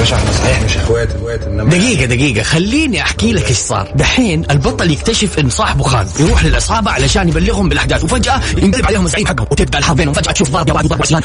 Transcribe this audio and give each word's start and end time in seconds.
باشا 0.00 0.16
إحنا 0.16 0.32
صحيح 0.32 0.62
مش 0.62 0.76
إخوات 0.76 1.14
إخوات 1.14 1.42
انما 1.42 1.70
دقيقة 1.70 2.04
دقيقة 2.04 2.42
خليني 2.42 3.02
أحكي 3.02 3.32
لك 3.32 3.48
إيش 3.48 3.56
صار، 3.56 3.92
دحين 3.94 4.44
البطل 4.50 4.90
يكتشف 4.90 5.38
إن 5.38 5.50
صاحبه 5.50 5.82
خان، 5.84 6.06
يروح 6.20 6.44
للعصابة 6.44 6.90
علشان 6.90 7.28
يبلغهم 7.28 7.68
بالأحداث 7.68 8.04
وفجأة 8.04 8.40
ينقلب 8.56 8.86
عليهم 8.86 9.04
الزعيم 9.06 9.26
حقهم 9.26 9.46
وتبدأ 9.50 9.78
الحرب 9.78 9.96
بينهم. 9.96 10.14
فجأة 10.14 10.32
تشوف 10.32 10.50
ضرب 10.50 10.68
يا 10.68 10.74
واد 10.74 10.84
وضرب 10.84 11.02
عصيان 11.02 11.20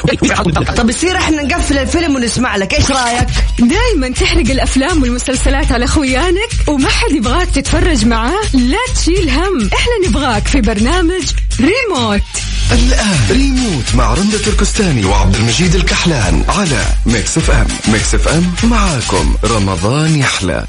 طب 0.76 0.90
يصير 0.90 1.16
إحنا 1.16 1.42
نقفل 1.42 1.78
الفيلم 1.78 2.16
ونسمع 2.16 2.56
لك 2.56 2.74
إيش 2.74 2.90
رأيك؟ 2.90 3.28
دايما 3.58 4.08
تحرق 4.08 4.50
الأفلام 4.50 5.02
والمسلسلات 5.02 5.72
على 5.72 5.86
خويانك 5.86 6.48
وما 6.66 6.88
حد 6.88 7.12
يبغاك 7.12 7.50
تتفرج 7.50 8.04
معاه. 8.04 8.40
لا 8.54 8.78
تشيل 8.94 9.30
هم. 9.30 9.70
إحنا 9.74 10.08
نبغاك 10.08 10.48
في 10.48 10.60
برنامج 10.60 11.22
ريموت. 11.60 12.22
الآن 12.72 13.18
ريموت 13.30 13.94
مع 13.94 14.14
رندة 14.14 14.38
تركستاني 14.38 15.04
وعبد 15.04 15.34
المجيد 15.34 15.74
الكحلان 15.74 16.44
على 16.48 16.84
Mix 17.06 17.38
FM. 17.38 17.66
Mix 17.88 18.14
FM 18.14 18.52
معاكم 18.66 19.36
رمضان 19.44 20.16
يحلى. 20.16 20.66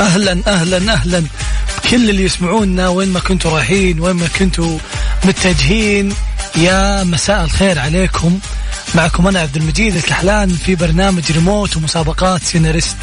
أهلا 0.00 0.42
أهلا 0.46 0.92
أهلا. 0.92 1.24
كل 1.90 2.10
اللي 2.10 2.22
يسمعونا 2.24 2.88
وين 2.88 3.08
ما 3.08 3.20
كنتوا 3.20 3.50
رايحين 3.50 4.00
وين 4.00 4.16
ما 4.16 4.28
كنتوا 4.38 4.78
متجهين 5.24 6.14
يا 6.56 7.04
مساء 7.04 7.44
الخير 7.44 7.78
عليكم. 7.78 8.38
معكم 8.94 9.26
أنا 9.26 9.40
عبد 9.40 9.56
المجيد 9.56 9.96
الكحلان 9.96 10.48
في 10.48 10.74
برنامج 10.74 11.32
ريموت 11.32 11.76
ومسابقات 11.76 12.42
سيناريست. 12.42 12.96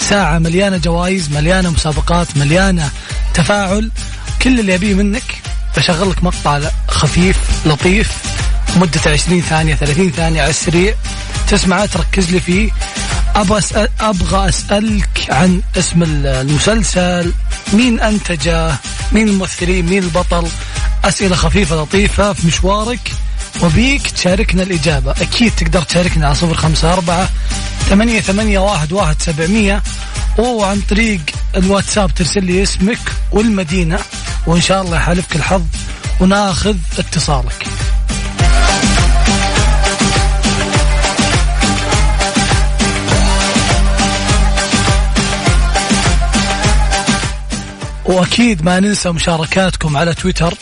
ساعة 0.00 0.38
مليانة 0.38 0.76
جوائز 0.76 1.30
مليانة 1.30 1.70
مسابقات 1.70 2.36
مليانة 2.36 2.90
تفاعل. 3.34 3.90
كل 4.42 4.60
اللي 4.60 4.74
أبيه 4.74 4.94
منك 4.94 5.42
بشغل 5.76 6.10
لك 6.10 6.24
مقطع 6.24 6.60
خفيف 6.88 7.36
لطيف. 7.66 8.10
مدة 8.76 9.00
20 9.06 9.40
ثانية 9.40 9.74
30 9.74 10.10
ثانية 10.10 10.42
على 10.42 10.50
السريع. 10.50 10.94
تسمعه 11.48 11.86
تركز 11.86 12.30
لي 12.30 12.40
فيه. 12.40 12.70
أبغى 13.40 13.58
اسال 13.58 13.88
أبغى 14.00 14.48
أسألك 14.48 15.26
عن 15.30 15.62
اسم 15.76 16.02
المسلسل. 16.02 17.32
مين 17.72 18.00
انتجه 18.00 18.74
مين 19.12 19.28
الممثلين؟ 19.28 19.86
مين 19.86 20.02
البطل؟ 20.02 20.48
أسئلة 21.04 21.36
خفيفة 21.36 21.76
لطيفة 21.76 22.32
في 22.32 22.46
مشوارك. 22.46 23.12
وبيك 23.62 24.10
تشاركنا 24.10 24.62
الإجابة. 24.62 25.10
أكيد 25.10 25.52
تقدر 25.56 25.82
تشاركنا 25.82 26.26
على 26.26 26.34
صفر 26.34 26.54
خمسة 26.54 26.92
أربعة 26.92 27.28
ثمانية, 27.88 28.20
ثمانية 28.20 28.58
واحد, 28.58 28.92
واحد 28.92 29.22
سبعمية. 29.22 29.82
وعن 30.38 30.80
طريق 30.80 31.20
الواتساب 31.56 32.14
ترسل 32.14 32.44
لي 32.44 32.62
اسمك 32.62 33.12
والمدينة 33.32 33.98
وإن 34.46 34.60
شاء 34.60 34.82
الله 34.82 34.96
يحالفك 34.96 35.36
الحظ 35.36 35.62
وناخذ 36.20 36.76
اتصالك. 36.98 37.69
وأكيد 48.10 48.62
ما 48.64 48.80
ننسى 48.80 49.10
مشاركاتكم 49.10 49.96
على 49.96 50.14
تويتر 50.14 50.54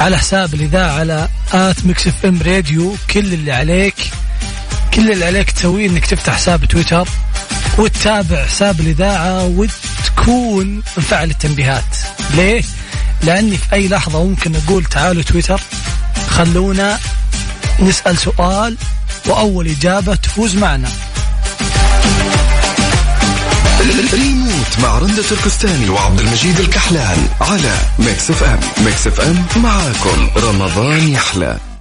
على 0.00 0.18
حساب 0.18 0.54
الإذاعة 0.54 0.92
على 0.98 1.28
at 1.52 1.84
Mix 1.84 2.06
FM 2.06 2.42
Radio 2.42 2.96
كل 3.10 3.32
اللي 3.32 3.52
عليك 3.52 3.94
كل 4.94 5.12
اللي 5.12 5.24
عليك 5.24 5.50
تسويه 5.50 5.86
إنك 5.88 6.06
تفتح 6.06 6.34
حساب 6.34 6.64
تويتر 6.64 7.08
وتتابع 7.78 8.44
حساب 8.44 8.80
الإذاعة 8.80 9.44
وتكون 9.44 10.82
مفعل 10.96 11.30
التنبيهات 11.30 11.96
ليه؟ 12.34 12.62
لأني 13.22 13.56
في 13.56 13.72
أي 13.72 13.88
لحظة 13.88 14.24
ممكن 14.24 14.56
أقول 14.56 14.84
تعالوا 14.84 15.22
تويتر 15.22 15.60
خلونا 16.28 16.98
نسأل 17.80 18.18
سؤال 18.18 18.76
وأول 19.26 19.68
إجابة 19.68 20.14
تفوز 20.14 20.56
معنا 20.56 20.88
ريموت 24.14 24.80
مع 24.82 24.98
رندة 24.98 25.22
تركستاني 25.22 25.88
وعبد 25.88 26.20
المجيد 26.20 26.60
الكحلان 26.60 27.28
على 27.40 27.74
Mix 27.98 28.30
FM. 28.30 28.60
Mix 28.84 29.06
FM 29.06 29.46
معاكم. 29.62 30.30
رمضان 30.36 31.08
يحلى. 31.08 31.75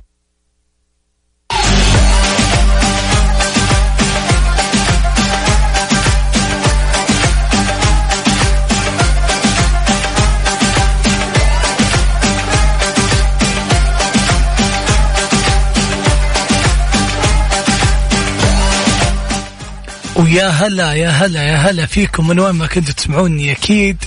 ويا 20.25 20.47
هلا 20.47 20.93
يا 20.93 21.09
هلا 21.09 21.43
يا 21.43 21.55
هلا 21.55 21.85
فيكم 21.85 22.27
من 22.27 22.39
وين 22.39 22.55
ما 22.55 22.67
كنتوا 22.67 22.93
تسمعوني 22.93 23.51
أكيد. 23.51 23.97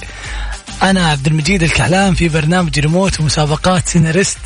أنا 0.83 1.09
عبد 1.09 1.27
المجيد 1.27 1.63
الكحلان 1.63 2.15
في 2.15 2.29
برنامج 2.29 2.81
ريموت 2.81 3.21
ومسابقات 3.21 3.89
سيناريست. 3.89 4.39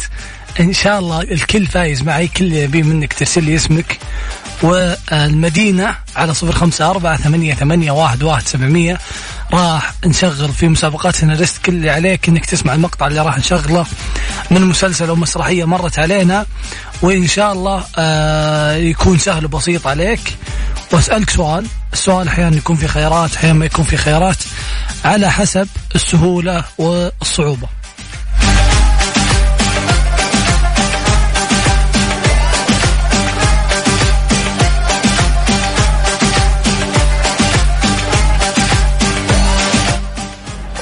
إن 0.61 0.73
شاء 0.73 0.99
الله 0.99 1.21
الكل 1.23 1.67
فايز 1.67 2.03
معي 2.03 2.29
كل 2.29 2.53
يبي 2.53 2.83
منك 2.83 3.13
ترسل 3.13 3.45
لي 3.45 3.57
اسمك. 3.57 3.99
والمدينة 4.63 5.97
على 6.17 6.35
صفر 6.35 6.53
خمسة 6.53 6.91
أربعة 6.91 7.17
ثمانية, 7.17 7.55
ثمانية 7.55 7.91
واحد, 7.91 8.23
واحد 8.23 8.47
سبعمية. 8.47 8.99
راح 9.53 9.93
نشغل 10.07 10.53
في 10.53 10.69
مسابقات 10.69 11.17
سيناريست 11.17 11.65
كل 11.65 11.73
اللي 11.73 11.91
عليك 11.91 12.29
إنك 12.29 12.47
تسمع 12.47 12.75
المقطع 12.75 13.07
اللي 13.07 13.21
راح 13.21 13.39
نشغله 13.39 13.87
من 14.51 14.61
مسلسل 14.61 15.09
أو 15.09 15.17
مسرحية 15.17 15.65
مرت 15.65 15.99
علينا. 15.99 16.47
وإن 17.03 17.27
شاء 17.27 17.53
الله 17.53 17.85
آه 17.99 18.77
يكون 18.77 19.19
سهل 19.19 19.45
وبسيط 19.45 19.87
عليك. 19.87 20.37
وأسألك 20.93 21.31
سؤال. 21.31 21.67
السؤال 21.93 22.29
أحيانا 22.29 22.57
يكون 22.57 22.77
في 22.77 22.89
خيارات 22.89 23.35
أحيانا 23.37 23.59
ما 23.59 23.65
يكون 23.65 23.85
في 23.85 23.97
خيارات 23.97 24.37
على 25.05 25.31
حسب 25.31 25.69
السهولة 25.95 26.65
والصعوبة. 26.79 27.69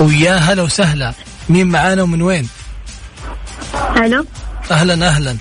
ويا 0.01 0.37
هلا 0.37 0.63
وسهلا. 0.63 1.13
مين 1.49 1.67
معانا 1.67 2.03
ومن 2.03 2.23
وين؟ 2.23 2.49
ألو؟ 3.97 4.27
أهلا 4.71 5.09
أهلا. 5.09 5.37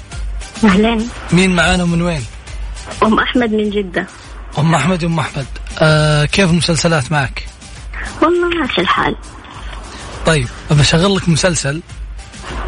أهلا. 0.63 0.99
مين 1.31 1.55
معانا 1.55 1.83
ومن 1.83 2.01
وين؟ 2.01 2.23
أم 3.03 3.19
أحمد 3.19 3.51
من 3.51 3.69
جدة. 3.69 4.07
أم 4.57 4.75
أحمد 4.75 5.03
أم 5.03 5.19
أحمد. 5.19 5.45
آه 5.79 6.25
كيف 6.25 6.49
المسلسلات 6.49 7.11
معك؟ 7.11 7.45
والله 8.21 8.47
ماشي 8.47 8.81
الحال. 8.81 9.15
طيب 10.25 10.47
بشغل 10.71 11.15
لك 11.15 11.29
مسلسل. 11.29 11.81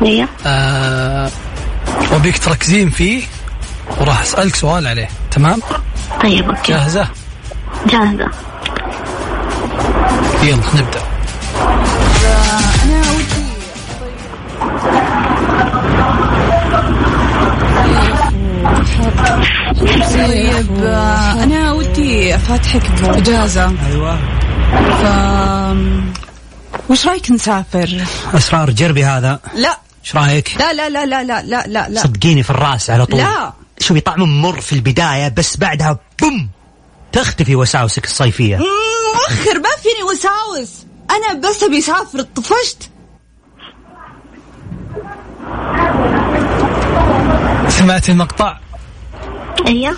أيوه 0.01 0.28
آه 0.45 1.31
وبيك 2.13 2.38
تركزين 2.38 2.89
فيه 2.89 3.24
وراح 4.00 4.22
أسألك 4.22 4.56
سؤال 4.56 4.88
عليه 4.88 5.10
تمام؟ 5.31 5.60
طيب 6.24 6.50
أوكي. 6.50 6.74
جاهزة؟ 6.74 7.07
جاهزة. 7.88 8.31
يلا 10.44 10.63
نبدأ. 10.75 11.11
طيب 20.13 20.83
أنا 21.44 21.71
ودي 21.71 22.36
افاتحك 22.36 22.92
بإجازة. 23.01 23.74
أيوه. 23.88 24.18
ف 25.01 25.06
وش 26.89 27.07
رأيك 27.07 27.31
نسافر؟ 27.31 28.03
أسرار 28.33 28.69
جربي 28.69 29.06
هذا. 29.06 29.39
لا. 29.56 29.77
إيش 30.06 30.15
رأيك؟ 30.15 30.57
لا 30.59 30.74
لا 30.74 30.89
لا 30.89 31.06
لا 31.06 31.24
لا 31.24 31.44
لا 31.44 31.68
لا 31.68 31.89
لا. 31.89 32.01
صدقيني 32.01 32.44
في 32.44 32.50
الراس 32.50 32.89
على 32.89 33.06
طول. 33.06 33.19
لا. 33.19 33.53
شوفي 33.80 34.00
طعم 34.00 34.42
مر 34.42 34.62
في 34.62 34.74
البداية 34.74 35.27
بس 35.27 35.57
بعدها 35.57 36.00
بوم! 36.21 36.50
تختفي 37.12 37.56
وساوسك 37.56 38.06
الصيفية. 38.06 38.57
مؤخر 38.57 39.59
ما 39.59 39.69
فيني 39.83 40.03
وساوس. 40.12 40.86
أنا 41.12 41.50
بس 41.50 41.63
أبي 41.63 41.80
أسافر 41.80 42.21
طفشت. 42.21 42.89
سمعت 47.69 48.09
المقطع؟ 48.09 48.57
أيوه 49.68 49.96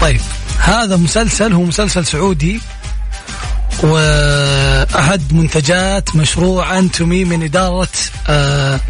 طيب 0.00 0.20
هذا 0.58 0.96
مسلسل 0.96 1.52
هو 1.52 1.62
مسلسل 1.62 2.06
سعودي 2.06 2.60
وأحد 3.82 5.32
منتجات 5.32 6.16
مشروع 6.16 6.78
أنتمي 6.78 7.24
من 7.24 7.42
إدارة 7.42 7.88
آه 8.28 8.80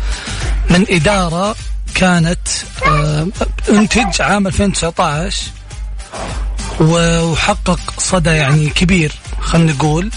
من 0.70 0.86
إدارة 0.90 1.56
كانت 1.94 2.48
آه 2.86 3.26
انتج 3.68 4.22
عام 4.22 4.46
2019 4.46 5.42
وحقق 6.80 7.80
صدى 7.98 8.30
يعني 8.30 8.68
كبير 8.70 9.12
خلينا 9.40 9.72
نقول 9.72 10.10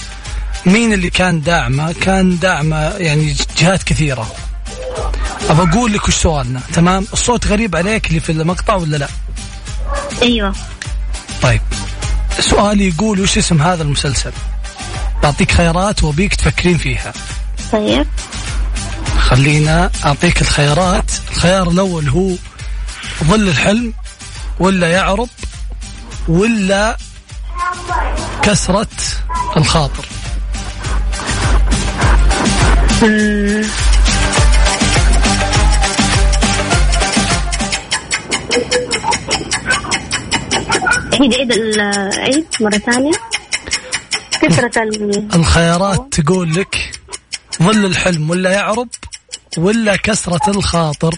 مين 0.65 0.94
اللي 0.94 1.09
كان 1.09 1.41
داعمه؟ 1.41 1.91
كان 1.91 2.39
داعمه 2.39 2.77
يعني 2.77 3.35
جهات 3.57 3.83
كثيرة 3.83 4.31
أبى 5.50 5.71
أقول 5.71 5.94
لك 5.94 6.07
وش 6.07 6.15
سؤالنا 6.15 6.62
تمام؟ 6.73 7.06
الصوت 7.13 7.47
غريب 7.47 7.75
عليك 7.75 8.07
اللي 8.07 8.19
في 8.19 8.31
المقطع 8.31 8.75
ولا 8.75 8.97
لا؟ 8.97 9.07
أيوه. 10.21 10.55
طيب 11.41 11.61
سؤالي 12.39 12.87
يقول 12.87 13.19
وش 13.19 13.37
اسم 13.37 13.61
هذا 13.61 13.83
المسلسل؟ 13.83 14.31
بعطيك 15.23 15.51
خيارات 15.51 16.03
وبيك 16.03 16.35
تفكرين 16.35 16.77
فيها. 16.77 17.13
طيب. 17.71 18.07
خلينا 19.19 19.89
أعطيك 20.05 20.41
الخيارات. 20.41 21.11
الخيار 21.31 21.69
الأول 21.69 22.09
هو 22.09 22.31
ظل 23.23 23.47
الحلم 23.49 23.93
ولا 24.59 24.91
يعرب 24.91 25.29
ولا 26.27 26.97
كسرة 28.41 28.87
الخاطر. 29.57 30.05
عيد 41.21 41.33
عيد 41.33 41.51
العيد 41.51 42.45
مرة 42.62 42.77
ثانية. 42.77 43.12
كثرة 44.41 44.83
ال 44.83 45.27
الخيارات 45.35 46.07
تقول 46.12 46.56
لك 46.56 46.91
ظل 47.63 47.85
الحلم 47.85 48.29
ولا 48.29 48.51
يعرب 48.51 48.88
ولا 49.57 49.95
كسرة 49.95 50.50
الخاطر. 50.50 51.15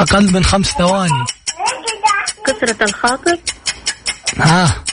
أقل 0.00 0.32
من 0.32 0.44
خمس 0.44 0.66
ثواني. 0.66 1.24
كثرة 2.46 2.84
الخاطر؟ 2.84 3.38
ها. 4.38 4.84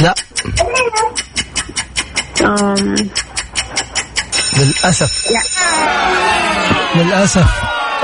لا. 0.00 0.14
أم، 2.42 2.96
للأسف. 4.58 5.26
للأسف. 6.96 7.50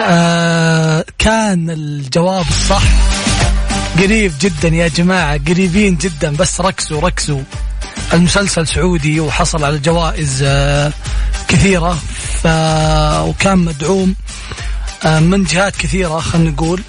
آه 0.00 1.04
كان 1.19 1.70
الجواب 1.70 2.44
الصح. 2.48 2.82
قريب 3.98 4.32
جدا 4.40 4.68
يا 4.68 4.88
جماعة 4.88 5.40
قريبين 5.48 5.96
جدا 5.96 6.30
بس 6.36 6.60
ركزوا 6.60 7.00
ركزوا. 7.00 7.42
المسلسل 8.12 8.68
سعودي 8.68 9.20
وحصل 9.20 9.64
على 9.64 9.78
جوائز 9.78 10.42
آه 10.42 10.92
كثيرة 11.48 11.98
ف... 12.42 12.46
وكان 13.28 13.58
مدعوم 13.58 14.14
آه 15.04 15.20
من 15.20 15.44
جهات 15.44 15.76
كثيرة 15.76 16.18
خلينا 16.20 16.50
نقول. 16.50 16.82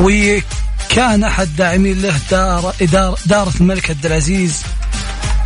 وكان 0.00 1.24
أحد 1.24 1.56
داعمين 1.56 2.02
له 2.02 2.20
دار 2.30 2.74
إدارة 2.82 3.18
دارة 3.26 3.52
الملك 3.60 3.90
عبد 3.90 4.06
العزيز 4.06 4.62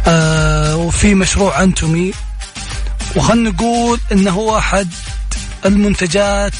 آه 0.06 0.76
وفي 0.76 1.14
مشروع 1.14 1.62
أنتمي. 1.62 2.12
وخلنا 3.16 3.50
نقول 3.50 4.00
إنه 4.12 4.30
هو 4.30 4.58
أحد 4.58 4.88
المنتجات 5.66 6.52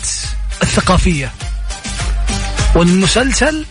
الثقافية. 0.62 1.32
والمسلسل 2.74 3.66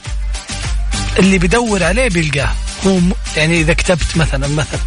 اللي 1.20 1.38
بيدور 1.38 1.84
عليه 1.84 2.10
بيلقاه. 2.10 2.50
هو 2.88 3.00
يعني 3.38 3.62
إذا 3.62 3.74
كتبت 3.74 4.18
مثلا 4.18 4.48
مثلا 4.48 4.80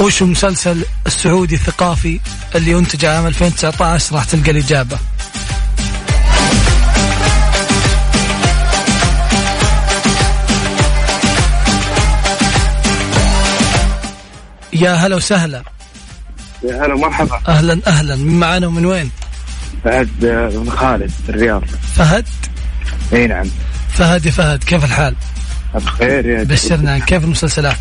وش 0.00 0.22
المسلسل 0.22 0.84
السعودي 1.06 1.54
الثقافي 1.54 2.20
اللي 2.54 2.70
ينتج 2.70 3.04
عام 3.04 3.26
2019 3.26 4.14
راح 4.14 4.24
تلقى 4.24 4.50
الإجابة. 4.50 4.98
يا 14.72 14.92
هلا 14.92 15.16
وسهلا. 15.16 15.62
يا 16.62 16.86
هلا 16.86 16.94
مرحبا. 16.94 17.40
أهلا 17.48 17.80
أهلا. 17.86 18.16
من 18.16 18.40
معانا 18.40 18.66
ومن 18.66 18.86
وين؟ 18.86 19.10
فهد 19.84 20.08
بن 20.54 20.70
خالد 20.70 21.12
الرياض. 21.28 21.64
فهد؟ 21.96 22.26
إي 23.12 23.26
نعم. 23.26 23.46
فهد 23.94 24.26
يا 24.26 24.30
فهد 24.30 24.64
كيف 24.64 24.84
الحال؟ 24.84 25.14
بخير 25.74 26.26
يا 26.26 26.44
بشرنا 26.44 26.92
عن 26.92 27.00
كيف 27.00 27.24
المسلسلات؟ 27.24 27.76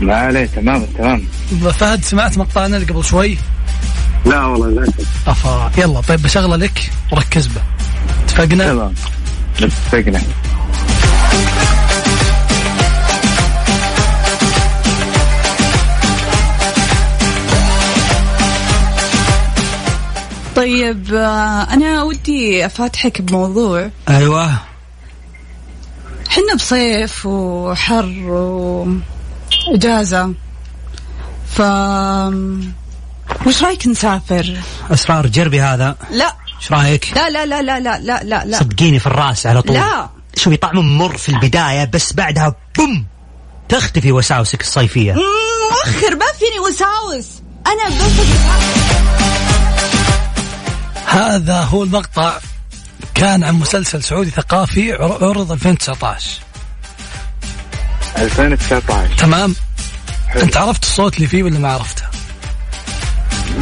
ما 0.00 0.14
عليه 0.14 0.46
تمام 0.46 0.84
تمام 0.98 1.24
فهد 1.72 2.04
سمعت 2.04 2.38
مقطعنا 2.38 2.76
اللي 2.76 2.92
قبل 2.92 3.04
شوي؟ 3.04 3.38
لا 4.26 4.44
والله 4.44 4.68
للاسف 4.68 5.28
أفا 5.28 5.70
يلا 5.78 6.00
طيب 6.00 6.22
بشغلة 6.22 6.56
لك 6.56 6.90
وركز 7.12 7.46
به 7.46 7.62
اتفقنا؟ 8.24 8.64
تمام 8.64 8.94
اتفقنا 9.62 10.20
طيب 20.56 21.14
آه، 21.14 21.62
أنا 21.62 22.02
ودي 22.02 22.66
أفاتحك 22.66 23.22
بموضوع 23.22 23.90
أيوه 24.08 24.52
حنا 26.36 26.54
بصيف 26.54 27.26
وحر 27.26 28.04
وإجازة 29.72 30.32
ف 31.54 31.60
وش 33.46 33.62
رأيك 33.62 33.86
نسافر؟ 33.86 34.56
أسرار 34.90 35.26
جربي 35.26 35.60
هذا 35.62 35.96
لا 36.10 36.36
إيش 36.60 36.72
رأيك؟ 36.72 37.12
لا 37.16 37.30
لا 37.30 37.46
لا 37.46 37.62
لا 37.62 37.80
لا 37.80 37.98
لا 38.00 38.22
لا 38.24 38.44
لا 38.44 38.58
صدقيني 38.58 38.98
في 38.98 39.06
الرأس 39.06 39.46
على 39.46 39.62
طول 39.62 39.76
لا. 39.76 40.08
شوفي 40.36 40.56
طعم 40.56 40.98
مر 40.98 41.16
في 41.16 41.28
البداية 41.28 41.84
بس 41.84 42.12
بعدها 42.12 42.54
بوم 42.78 43.06
تختفي 43.68 44.12
وساوسك 44.12 44.60
الصيفية 44.60 45.12
مم، 45.12 45.18
مؤخر 45.70 46.16
ما 46.16 46.26
فيني 46.38 46.58
وساوس 46.68 47.26
أنا 47.66 47.88
بس. 47.88 48.12
هذا 51.06 51.60
هو 51.62 51.82
المقطع 51.82 52.38
كان 53.14 53.44
عن 53.44 53.54
مسلسل 53.54 54.02
سعودي 54.02 54.30
ثقافي 54.30 54.92
عر- 54.92 55.24
عرض 55.24 55.52
2019 55.52 56.30
2019 58.18 59.14
تمام؟ 59.18 59.54
انت 60.42 60.56
عرفت 60.56 60.82
الصوت 60.82 61.16
اللي 61.16 61.28
فيه 61.28 61.42
ولا 61.42 61.58
ما 61.58 61.68
عرفته؟ 61.72 62.02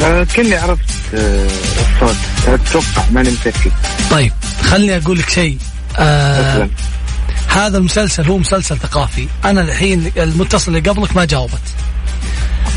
آه، 0.03 0.23
كني 0.23 0.55
عرفت 0.55 0.81
آه، 1.15 1.47
الصوت. 1.95 2.15
أتوقع 2.47 3.03
ماني 3.11 3.29
متأكد. 3.29 3.71
طيب 4.11 4.33
خلني 4.63 4.97
أقول 4.97 5.19
لك 5.19 5.29
شيء. 5.29 5.57
آه. 5.97 6.69
هذا 7.47 7.77
المسلسل 7.77 8.27
هو 8.27 8.37
مسلسل 8.37 8.77
ثقافي. 8.77 9.27
أنا 9.45 9.61
الحين 9.61 10.11
المتصل 10.17 10.75
اللي 10.77 10.89
قبلك 10.89 11.15
ما 11.15 11.25
جاوبت. 11.25 11.61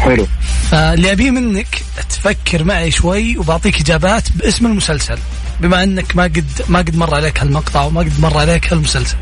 حلو. 0.01 0.29
فاللي 0.71 1.13
أبيه 1.13 1.31
منك 1.31 1.83
تفكر 2.11 2.65
معي 2.65 2.91
شوي 2.91 3.39
وبعطيك 3.39 3.81
إجابات 3.81 4.33
باسم 4.33 4.67
المسلسل. 4.67 5.19
بما 5.61 5.83
انك 5.83 6.17
ما 6.17 6.23
قد 6.23 6.45
ما 6.69 6.79
قد 6.79 6.97
مر 6.97 7.15
عليك 7.15 7.41
هالمقطع 7.41 7.83
وما 7.83 8.01
قد 8.01 8.21
مر 8.21 8.39
عليك 8.39 8.73
هالمسلسل. 8.73 9.17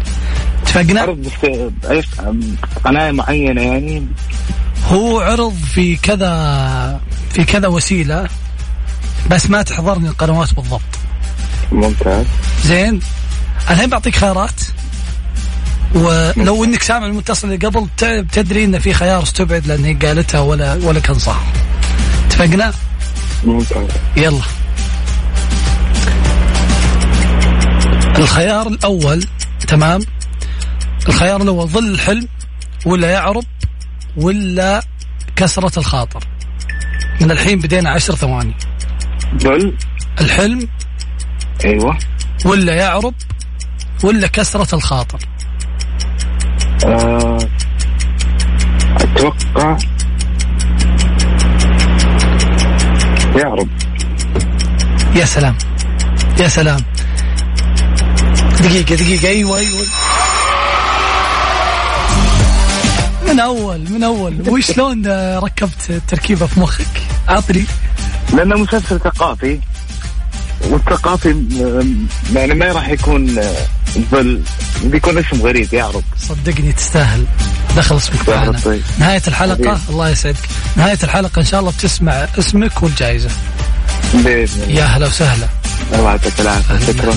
اتفقنا؟ 0.62 1.00
عرض 1.00 1.28
قناة 2.84 3.10
معينة 3.12 3.62
يعني؟ 3.62 4.06
هو 4.88 5.20
عرض 5.20 5.54
في 5.74 5.96
كذا 5.96 7.00
في 7.32 7.44
كذا 7.44 7.68
وسيلة 7.68 8.28
بس 9.30 9.50
ما 9.50 9.62
تحضرني 9.62 10.08
القنوات 10.08 10.54
بالضبط. 10.54 10.80
ممتاز. 11.72 12.26
زين؟ 12.64 13.00
الحين 13.70 13.90
بعطيك 13.90 14.16
خيارات. 14.16 14.60
ولو 15.94 16.64
انك 16.64 16.82
سامع 16.82 17.06
المتصل 17.06 17.52
اللي 17.52 17.66
قبل 17.66 17.86
ت- 17.96 18.04
بتدري 18.04 18.64
ان 18.64 18.78
في 18.78 18.92
خيار 18.94 19.22
استبعد 19.22 19.66
لأن 19.66 19.84
هي 19.84 19.94
قالتها 19.94 20.40
ولا 20.40 20.74
ولا 20.82 21.00
كان 21.00 21.18
صح. 21.18 21.40
اتفقنا؟ 22.26 22.72
ممتاز. 23.44 23.86
يلا. 24.16 24.40
الخيار 28.18 28.66
الأول 28.66 29.24
تمام؟ 29.68 30.00
الخيار 31.08 31.42
الأول 31.42 31.68
ظل 31.68 31.90
الحلم 31.90 32.28
ولا 32.86 33.10
يعرب 33.10 33.44
ولا 34.16 34.82
كسرة 35.36 35.78
الخاطر. 35.78 36.24
من 37.20 37.30
الحين 37.30 37.58
بدينا 37.58 37.90
عشر 37.90 38.14
ثواني. 38.14 38.54
ظل. 39.42 39.76
الحلم 40.20 40.68
أيوه. 41.64 41.98
ولا 42.44 42.74
يعرب 42.74 43.14
ولا 44.04 44.26
كسرة 44.26 44.74
الخاطر. 44.74 45.18
آه، 46.86 47.38
أتوقع 49.00 49.76
يعرب. 53.36 53.68
يا 55.16 55.24
سلام. 55.24 55.58
يا 56.40 56.48
سلام. 56.48 56.80
دقيقة 58.60 58.94
دقيقة 58.94 59.28
أيوة 59.28 59.58
أيوة. 59.58 59.86
من 63.28 63.40
أول 63.40 63.90
من 63.90 64.04
أول. 64.04 64.50
وشلون 64.50 65.06
ركبت 65.38 65.90
التركيبة 65.90 66.46
في 66.46 66.60
مخك؟ 66.60 66.86
أعطني. 67.28 67.64
لأنه 68.32 68.56
مسلسل 68.56 69.00
ثقافي 69.00 69.60
والثقافي 70.60 71.42
يعني 72.34 72.54
ما 72.54 72.66
راح 72.72 72.88
يكون 72.88 73.40
ظل 74.10 74.42
بيكون 74.84 75.18
اسم 75.18 75.42
غريب 75.42 75.74
يعرب 75.74 76.02
صدقني 76.28 76.72
تستاهل. 76.72 77.24
دخل 77.76 77.96
اسمك 77.96 78.28
معنا 78.28 78.58
طيب. 78.58 78.82
نهاية 78.98 79.22
الحلقة 79.28 79.54
حبيبي. 79.54 79.78
الله 79.90 80.10
يسعدك. 80.10 80.48
نهاية 80.76 80.98
الحلقة 81.02 81.40
إن 81.40 81.44
شاء 81.46 81.60
الله 81.60 81.70
بتسمع 81.70 82.26
اسمك 82.38 82.82
والجائزة. 82.82 83.30
بإذن 84.14 84.62
الله. 84.62 84.80
يا 84.80 84.84
هلا 84.84 85.06
وسهلا. 85.06 85.46
يعطيك 85.92 86.40
العافيه 86.40 86.92
شكرا. 86.92 87.14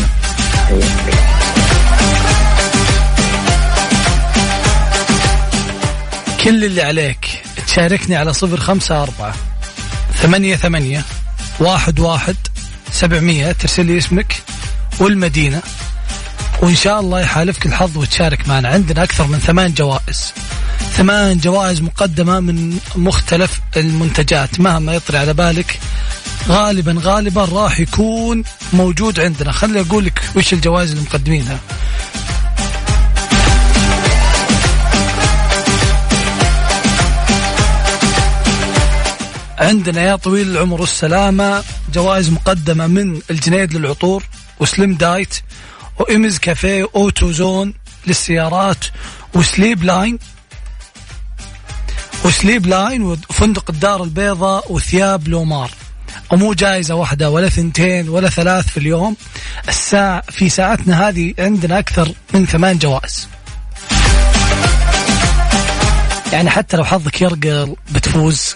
كل 6.44 6.66
اللي 6.66 6.82
عليك 6.82 7.42
تشاركني 7.68 8.16
على 8.16 8.34
صفر 8.34 8.58
خمسة 8.58 9.04
أربعة 9.04 9.36
ثمانية 10.22 10.56
ثمانية 10.56 11.04
واحد 11.60 12.00
واحد 12.00 12.36
سبعمية 12.92 13.52
ترسل 13.52 13.86
لي 13.86 13.98
اسمك 13.98 14.36
والمدينة. 15.00 15.62
وإن 16.62 16.76
شاء 16.76 17.00
الله 17.00 17.22
يحالفك 17.22 17.66
الحظ 17.66 17.98
وتشارك 17.98 18.48
معنا. 18.48 18.70
عندنا 18.70 19.04
أكثر 19.04 19.28
من 19.28 19.40
ثمان 19.40 19.74
جوائز. 19.74 20.34
ثمان 20.98 21.38
جوائز 21.38 21.82
مقدمة 21.82 22.40
من 22.40 22.78
مختلف 22.96 23.60
المنتجات. 23.78 24.60
مهما 24.60 24.94
يطري 24.94 25.18
على 25.18 25.34
بالك 25.34 25.80
غالبا 26.48 26.96
غالبا 27.02 27.46
راح 27.46 27.80
يكون 27.80 28.44
موجود 28.74 29.20
عندنا. 29.20 29.52
خلي 29.52 29.82
أقول 29.82 30.06
لك 30.06 30.22
وش 30.36 30.54
الجوائز 30.54 30.92
اللي 30.92 31.04
مقدمينها. 31.04 31.60
عندنا 39.60 40.02
يا 40.02 40.16
طويل 40.16 40.52
العمر 40.52 40.82
والسلامة 40.82 41.64
جوائز 41.94 42.30
مقدمة 42.30 42.88
من 42.88 43.22
الجنيد 43.32 43.74
للعطور 43.74 44.24
و 44.60 44.67
Slim 44.67 44.96
Diet 44.96 45.36
و 46.00 46.07
Em's 46.07 46.38
Cafe 46.38 46.88
Auto 46.96 47.32
Zone 47.32 47.74
للسيارات 48.08 48.86
و 49.34 49.42
Sleep 49.42 49.84
Line 49.84 50.20
و 52.26 52.33
Sleep 52.33 52.68
Line 52.68 53.02
وفندق 53.02 53.70
الدار 53.70 54.04
البيضاء 54.04 54.72
وثياب 54.72 55.28
لومار. 55.28 55.72
ومو 56.32 56.54
جائزة 56.54 56.96
واحدة 56.96 57.30
ولا 57.30 57.50
ثنتين 57.50 58.10
ولا 58.10 58.30
ثلاث 58.30 58.68
في 58.68 58.78
اليوم. 58.78 59.16
الساعة 59.70 60.24
في 60.32 60.50
ساعتنا 60.50 61.10
هذه 61.10 61.34
عندنا 61.40 61.80
أكثر 61.80 62.12
من 62.34 62.46
ثمان 62.46 62.78
جوائز. 62.78 63.28
يعني 66.34 66.50
حتى 66.50 66.78
لو 66.78 66.84
حظك 66.84 67.22
يرقل 67.22 67.76
بتفوز 67.92 68.56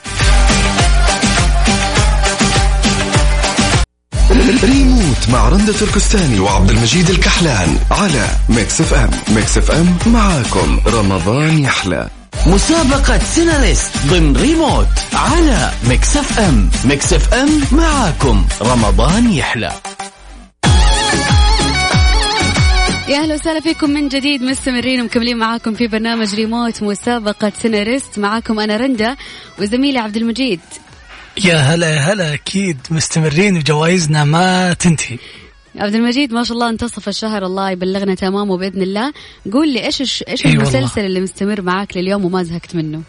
ريموت 4.41 5.29
مع 5.29 5.49
رندة 5.49 5.73
تركستاني 5.73 6.39
وعبد 6.39 6.69
المجيد 6.69 7.09
الكحلان 7.09 7.77
على 7.91 8.27
Mix 8.49 8.81
FM. 8.81 9.09
Mix 9.35 9.57
FM 9.57 9.97
معاكم. 10.05 10.79
رمضان 10.87 11.59
يحلى. 11.59 12.09
مسابقة 12.47 13.19
سيناريست 13.19 13.91
ضمن 14.07 14.37
ريموت 14.37 14.87
على 15.13 15.71
Mix 15.89 16.17
FM. 16.17 16.69
Mix 16.85 17.13
FM 17.13 17.49
معاكم. 17.71 18.45
رمضان 18.61 19.33
يحلى. 19.33 19.71
يا 23.07 23.17
أهلا 23.17 23.33
وسهلا 23.33 23.59
فيكم 23.59 23.89
من 23.89 24.07
جديد. 24.07 24.41
مستمرين 24.41 25.01
ومكملين 25.01 25.37
معاكم 25.37 25.73
في 25.73 25.87
برنامج 25.87 26.35
ريموت 26.35 26.83
مسابقة 26.83 27.51
سيناريست 27.61 28.19
معاكم 28.19 28.59
أنا 28.59 28.77
رندا 28.77 29.15
وزميلي 29.59 29.99
عبد 29.99 30.17
المجيد. 30.17 30.59
يا 31.45 31.55
هلا 31.57 31.89
يا 31.95 31.99
هلا 31.99 32.33
أكيد 32.33 32.77
مستمرين 32.89 33.57
وجوائزنا 33.57 34.23
ما 34.23 34.73
تنتهي. 34.73 35.17
عبد 35.75 35.95
المجيد 35.95 36.33
ما 36.33 36.43
شاء 36.43 36.53
الله 36.53 36.69
انتصف 36.69 37.07
الشهر 37.09 37.45
الله 37.45 37.69
يبلغنا 37.71 38.15
تمامه 38.15 38.57
بإذن 38.57 38.81
الله. 38.81 39.13
قول 39.53 39.73
لي 39.73 39.85
إيش 39.85 40.23
إيش. 40.27 40.45
المسلسل 40.45 41.01
اللي 41.05 41.19
مستمر 41.21 41.61
معاك 41.61 41.97
لليوم 41.97 42.25
وما 42.25 42.43
زهقت 42.43 42.75
منه؟ 42.75 43.01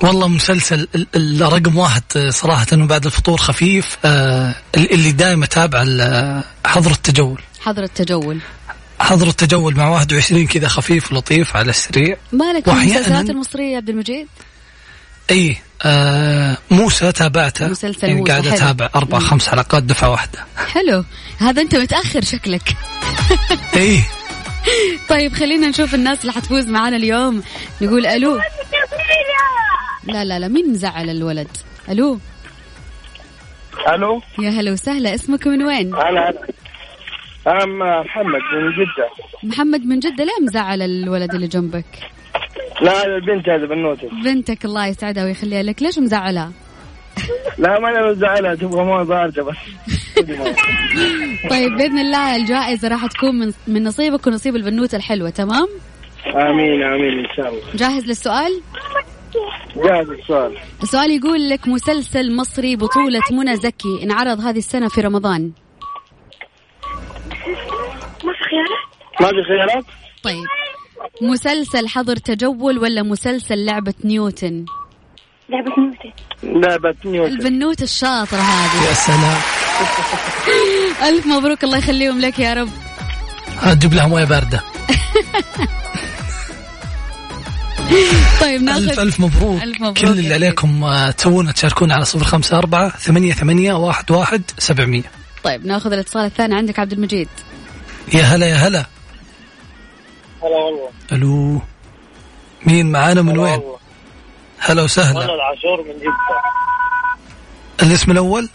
والله 0.00 0.28
مسلسل 0.28 0.88
ال- 0.94 1.42
الرقم 1.42 1.76
واحد 1.76 2.02
آه، 2.16 2.30
صراحة 2.30 2.66
بعد 2.72 3.04
الفطور 3.06 3.36
خفيف 3.38 3.98
آه 4.04 4.54
اللي 4.76 5.12
دائما 5.12 5.44
اتابع 5.44 5.82
ال- 5.82 6.42
حظر 6.66 6.90
التجول. 6.90 7.40
حظر 7.60 7.82
التجول. 7.82 8.38
حظر 8.98 9.28
التجول 9.28 9.76
مع 9.76 9.88
21 9.88 10.46
كذا 10.46 10.68
خفيف 10.68 11.12
ولطيف 11.12 11.56
على 11.56 11.70
السريع. 11.70 12.16
مالك 12.32 12.64
في 12.64 12.70
المسلسلات 12.70 13.30
المصرية 13.30 13.72
يا 13.72 13.76
عبد 13.76 13.88
المجيد؟ 13.88 14.26
إي. 15.30 15.56
آه 15.84 16.56
موسى 16.70 17.12
تابعته. 17.12 17.68
مسلسل 17.68 18.08
يعني 18.08 18.20
موسى، 18.20 18.32
قاعد. 18.32 18.46
أتابع 18.46 18.90
أربع. 18.96 19.18
خمس 19.18 19.48
حلقات 19.48 19.82
دفعة 19.82 20.10
واحدة. 20.10 20.38
حلو. 20.56 21.04
هذا 21.38 21.62
أنت 21.62 21.76
متأخر 21.76 22.20
شكلك. 22.24 22.76
اي 23.76 24.00
طيب 25.10 25.32
خلينا 25.32 25.68
نشوف 25.68 25.94
الناس 25.94 26.20
اللي 26.20 26.32
حتفوز 26.32 26.68
معانا 26.68 26.96
اليوم. 26.96 27.42
نقول 27.82 28.06
ألو. 28.06 28.40
لا 30.04 30.24
لا 30.24 30.38
لا 30.38 30.48
مين 30.48 30.72
مزعل 30.72 31.10
الولد؟ 31.10 31.48
ألو. 31.88 32.18
ألو. 33.88 34.22
يا 34.38 34.50
هلا 34.50 34.72
وسهلا. 34.72 35.14
اسمك 35.14 35.46
من 35.46 35.62
وين؟ 35.62 35.94
أنا 35.94 36.08
أنا 36.10 36.32
أنا 37.46 37.66
محمد 38.02 38.40
من 38.54 38.70
جدة. 38.72 39.08
محمد 39.42 39.80
من 39.80 39.98
جدة. 40.00 40.24
ليه 40.24 40.46
مزعل 40.46 40.82
الولد 40.82 41.34
اللي 41.34 41.46
جنبك. 41.46 41.84
لا 42.82 43.04
البنت 43.04 43.48
هذه 43.48 43.64
بنوتي. 43.64 44.06
بنتك 44.24 44.64
الله 44.64 44.86
يسعدها 44.86 45.24
ويخليها 45.24 45.62
لك. 45.62 45.82
ليش 45.82 45.98
مزعلها؟ 45.98 46.52
لا 47.58 47.78
ما 47.80 47.88
أنا 47.88 48.10
مزعلها 48.10 48.54
تبغى 48.54 48.84
مويه 48.84 49.02
باردة 49.02 49.42
بس. 49.44 49.56
طيب 51.50 51.70
بإذن 51.76 51.98
الله 51.98 52.36
الجائزة 52.36 52.88
راح 52.88 53.06
تكون 53.06 53.34
من 53.38 53.52
من 53.66 53.84
نصيبك 53.84 54.26
ونصيب 54.26 54.56
البنوته 54.56 54.96
الحلوة 54.96 55.30
تمام؟ 55.30 55.68
آمين 56.26 56.82
آمين 56.82 57.18
إن 57.18 57.36
شاء 57.36 57.48
الله. 57.48 57.62
جاهز 57.74 58.06
للسؤال؟ 58.06 58.60
جاهز 59.76 60.10
السؤال. 60.10 60.58
السؤال 60.82 61.10
يقول 61.10 61.50
لك 61.50 61.68
مسلسل 61.68 62.36
مصري 62.36 62.76
بطولة 62.76 63.22
منى 63.32 63.56
زكي 63.56 64.02
انعرض 64.02 64.40
هذه 64.40 64.58
السنة 64.58 64.88
في 64.88 65.00
رمضان. 65.00 65.52
ما 68.24 68.32
في 68.32 68.44
خيارات؟ 68.50 69.20
ما 69.20 69.28
في 69.28 69.48
خيارات؟ 69.48 69.84
طيب. 70.22 70.63
مسلسل 71.22 71.88
حظر 71.88 72.16
تجول 72.16 72.78
ولا 72.78 73.02
مسلسل 73.02 73.64
لعبة 73.64 73.94
نيوتن؟ 74.04 74.64
لعبة 75.48 75.72
نيوتن. 75.78 76.12
لعبة 76.60 76.94
نيوتن. 77.04 77.32
البنوت 77.32 77.82
الشاطرة 77.82 78.38
هذه. 78.40 78.88
يا 78.88 78.92
سلام. 78.92 79.40
ألف 81.08 81.26
مبروك 81.26 81.64
الله 81.64 81.78
يخليهم 81.78 82.20
لك 82.20 82.38
يا 82.38 82.54
رب. 82.54 82.68
هتجيب 83.58 83.94
لها 83.94 84.06
مويه 84.06 84.24
باردة. 84.24 84.60
طيب 88.40 88.62
ناخذ 88.62 88.82
ألف 88.82 89.00
ألف 89.00 89.20
مبروك, 89.20 89.62
ألف 89.62 89.80
مبروك 89.80 89.98
كل 89.98 90.08
اللي 90.18 90.34
عليكم 90.34 90.84
آه، 90.84 91.10
تسوونه 91.10 91.52
تشاركون 91.52 91.92
على 91.92 92.04
صفر 92.04 92.24
خمسة 92.24 92.58
أربعة 92.58 92.88
ثمانية 92.90 93.32
ثمانية 93.32 93.72
واحد 93.72 94.10
واحد 94.10 94.42
سبعمية. 94.58 95.02
طيب 95.44 95.66
ناخذ 95.66 95.92
الاتصال 95.92 96.24
الثاني. 96.24 96.54
عندك 96.54 96.78
عبد 96.78 96.92
المجيد. 96.92 97.28
يا 98.14 98.22
هلا 98.22 98.46
يا 98.46 98.54
هلا. 98.54 98.84
هلا 100.44 100.56
والله. 100.56 100.90
ألو. 101.12 101.60
مين 102.66 102.92
معانا 102.92 103.22
من 103.22 103.38
وين؟ 103.38 103.58
والله. 103.58 103.78
هلا 104.58 104.82
وسهلا. 104.82 105.12
مهند 105.12 105.30
عاشور 105.30 105.82
من 105.88 105.98
جدة. 106.00 106.42
الاسم 107.82 108.10
الأول؟ 108.10 108.48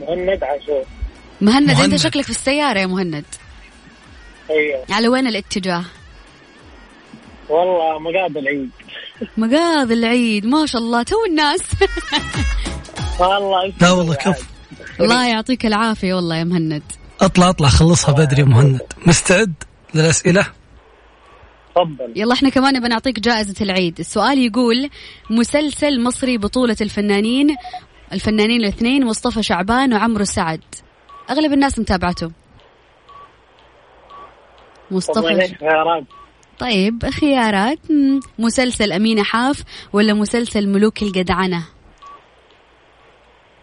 مهند 0.00 0.44
عاشور. 0.44 0.84
مهند, 1.40 1.70
مهند. 1.70 1.80
انت 1.80 1.96
شكلك 1.96 2.24
في 2.24 2.30
السيارة 2.30 2.78
يا 2.78 2.86
مهند. 2.86 3.24
أيوه. 4.50 4.84
على 4.90 5.08
وين 5.08 5.26
الاتجاه؟ 5.26 5.84
والله 7.48 7.98
مقابل 7.98 8.38
العيد 8.38 8.70
مقاضي 9.36 9.94
العيد 9.94 10.46
ما 10.46 10.66
شاء 10.66 10.82
الله 10.82 11.02
تو 11.02 11.16
الناس. 11.28 11.60
والله. 13.18 13.72
لا 13.80 13.90
والله 13.90 14.14
كف. 14.14 14.46
الله 15.00 15.28
يعطيك 15.28 15.66
العافية 15.66 16.14
والله 16.14 16.36
يا 16.36 16.44
مهند. 16.44 16.82
أطلع 17.20 17.50
أطلع 17.50 17.68
خلصها 17.68 18.12
بدري 18.12 18.40
يا 18.40 18.46
مهند. 18.46 18.80
مستعد 19.06 19.54
للأسئلة؟ 19.94 20.46
تفضل. 21.76 22.12
يلا 22.16 22.32
إحنا 22.34 22.48
كمان 22.48 22.80
بنعطيك 22.80 23.20
جائزة 23.20 23.64
العيد. 23.64 23.98
السؤال 23.98 24.38
يقول 24.38 24.90
مسلسل 25.30 26.02
مصري 26.02 26.38
بطولة 26.38 26.76
الفنانين 26.80 27.56
الفنانين 28.12 28.60
الاثنين 28.60 29.06
مصطفى 29.06 29.42
شعبان 29.42 29.94
وعمرو 29.94 30.24
سعد. 30.24 30.60
أغلب 31.30 31.52
الناس 31.52 31.78
متابعته. 31.78 32.30
مصطفى. 34.90 35.54
خيارات؟ 35.60 36.04
طيب 36.58 37.10
خيارات. 37.10 37.78
مسلسل 38.38 38.92
أمينة 38.92 39.22
حاف 39.22 39.62
ولا 39.92 40.14
مسلسل 40.14 40.68
ملوك 40.68 41.02
الجدعنة 41.02 41.64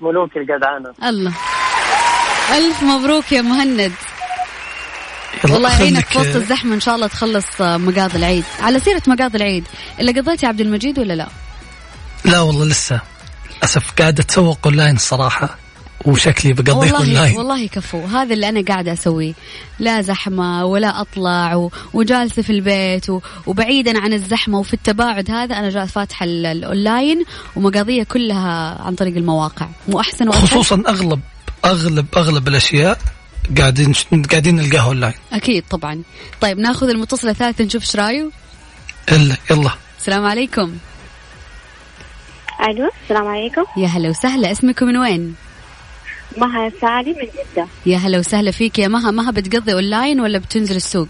ملوك 0.02 0.38
الجدعنة 0.38 0.94
الله. 1.04 1.34
ألف 2.58 2.84
مبروك 2.84 3.32
يا 3.32 3.42
مهند. 3.42 3.92
والله 5.44 5.80
يعينك 5.82 6.06
في 6.06 6.20
وسط 6.20 6.36
الزحمة 6.36 6.76
إن 6.76 6.80
شاء 6.80 6.96
الله 6.96 7.08
تخلص 7.08 7.46
آه، 7.62 7.78
مقاضي 7.78 8.18
العيد. 8.18 8.44
على 8.62 8.80
سيرة 8.80 9.02
مقاضي 9.08 9.38
العيد 9.38 9.64
اللي 10.00 10.12
قضيت 10.12 10.44
يا 10.44 10.48
عبد 10.48 10.62
المجيد 10.62 11.00
ولا 11.00 11.14
لا؟ 11.14 11.28
لا 12.26 12.40
والله 12.40 12.66
لسه 12.66 13.02
اسف 13.64 13.92
قاعد 14.00 14.20
اتسوق 14.20 14.60
أونلاين 14.66 14.96
الصراحه 14.96 15.58
وشكلي 16.06 16.54
بقضيه 16.54 16.74
والله 16.74 16.98
أونلاين. 16.98 17.38
والله 17.38 17.68
كفو. 17.68 18.06
هذا 18.06 18.34
اللي 18.34 18.50
أنا 18.50 18.62
قاعدة 18.68 18.94
أسويه. 18.94 19.34
لا 19.80 20.02
زحمة 20.02 20.66
ولا 20.66 21.02
أطلع 21.02 21.56
و... 21.56 21.72
وجالسة 21.94 22.42
في 22.42 22.50
البيت 22.50 23.10
و... 23.10 23.22
وبعيدا 23.48 24.00
عن 24.00 24.14
الزحمة 24.14 24.60
وفي 24.60 24.74
التباعد 24.74 25.32
هذا 25.32 25.56
أنا 25.56 25.70
جالس 25.70 25.92
فاتحة 25.92 26.24
ال- 26.24 26.46
الأونلاين 26.46 27.24
ومقاضيه 27.56 28.04
كلها 28.04 28.82
عن 28.82 28.96
طريق 28.96 29.16
المواقع. 29.18 29.68
مو 29.88 30.00
أحسن 30.00 30.28
وأسهل؟ 30.28 30.48
خصوصا 30.48 30.84
اغلب 30.88 31.20
اغلب 31.66 32.06
أغلب 32.18 32.48
الأشياء 32.48 32.98
قاعدين 33.58 33.94
قاعدين 34.32 34.56
نلقاها 34.56 34.86
اونلاين 34.86 35.14
أكيد 35.34 35.64
طبعا. 35.70 36.04
طيب 36.42 36.60
ناخذ 36.60 36.90
المتصل 36.90 37.30
الثالث 37.30 37.62
نشوف 37.62 37.82
إيش 37.82 37.96
رأيه. 37.96 38.30
الا 39.12 39.38
يلا. 39.52 39.72
السلام 40.00 40.26
عليكم. 40.26 40.78
ألو 42.62 42.90
السلام 43.04 43.28
عليكم. 43.28 43.64
يا 43.78 43.88
هلا 43.88 44.10
وسهلا. 44.10 44.52
اسمكم 44.52 44.86
من 44.86 44.98
وين؟ 44.98 45.36
مها 46.38 46.72
سالي 46.82 47.10
من 47.12 47.28
جدة. 47.56 47.68
يا 47.86 47.98
هلا 47.98 48.20
وسهلا 48.20 48.52
فيك. 48.52 48.80
يا 48.80 48.88
مها 48.88 49.12
مها 49.12 49.32
بتقضي 49.32 49.74
اونلاين 49.74 50.20
ولا 50.20 50.38
بتنزل 50.38 50.76
السوق؟ 50.76 51.08